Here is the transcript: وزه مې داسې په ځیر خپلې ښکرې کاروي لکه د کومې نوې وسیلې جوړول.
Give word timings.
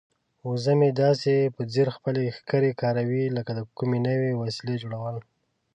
وزه 0.49 0.73
مې 0.79 0.89
داسې 1.03 1.33
په 1.55 1.61
ځیر 1.73 1.87
خپلې 1.97 2.23
ښکرې 2.37 2.71
کاروي 2.81 3.23
لکه 3.37 3.51
د 3.57 3.59
کومې 3.77 3.99
نوې 4.07 4.31
وسیلې 4.43 4.75
جوړول. 4.83 5.17